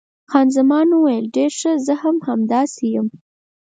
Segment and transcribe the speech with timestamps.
[0.31, 3.07] خان زمان وویل، ډېر ښه، زه هم همداسې یم.